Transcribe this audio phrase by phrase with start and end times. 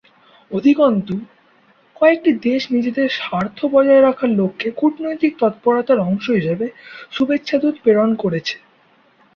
[0.51, 1.15] অধিকন্তু,
[1.95, 6.65] কয়েকটি দেশ নিজেদের স্বার্থ বজায় রাখার লক্ষ্যে কূটনৈতিক তৎপরতার অংশ হিসেবে
[7.11, 8.55] শুভেচ্ছা দূত প্রেরণ করেছে।